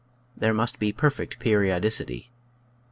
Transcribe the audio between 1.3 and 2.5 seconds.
periodicity.